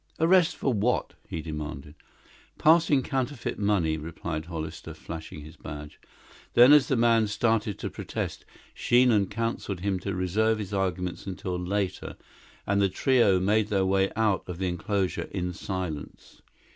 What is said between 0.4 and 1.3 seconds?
for what?"